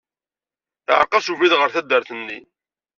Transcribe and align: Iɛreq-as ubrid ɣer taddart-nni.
Iɛreq-as 0.91 1.27
ubrid 1.31 1.53
ɣer 1.55 1.69
taddart-nni. 1.73 2.39